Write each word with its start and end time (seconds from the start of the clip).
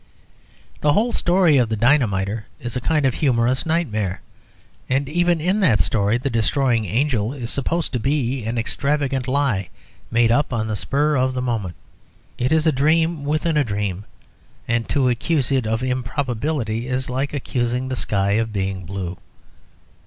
The 0.79 0.93
whole 0.93 1.13
story 1.13 1.57
of 1.57 1.69
"The 1.69 1.75
Dynamiter" 1.77 2.47
is 2.59 2.75
a 2.75 2.81
kind 2.81 3.05
of 3.05 3.13
humorous 3.13 3.67
nightmare, 3.67 4.21
and 4.89 5.07
even 5.07 5.39
in 5.39 5.59
that 5.59 5.79
story 5.79 6.17
"The 6.17 6.31
Destroying 6.31 6.87
Angel" 6.87 7.33
is 7.35 7.51
supposed 7.51 7.93
to 7.93 7.99
be 7.99 8.43
an 8.45 8.57
extravagant 8.57 9.27
lie 9.27 9.69
made 10.09 10.31
up 10.31 10.51
on 10.51 10.65
the 10.65 10.75
spur 10.75 11.15
of 11.15 11.35
the 11.35 11.41
moment. 11.43 11.75
It 12.39 12.51
is 12.51 12.65
a 12.65 12.71
dream 12.71 13.25
within 13.25 13.57
a 13.57 13.63
dream, 13.63 14.05
and 14.67 14.89
to 14.89 15.07
accuse 15.07 15.51
it 15.51 15.67
of 15.67 15.83
improbability 15.83 16.87
is 16.87 17.07
like 17.07 17.31
accusing 17.31 17.87
the 17.89 17.95
sky 17.95 18.31
of 18.31 18.51
being 18.51 18.85
blue. 18.87 19.17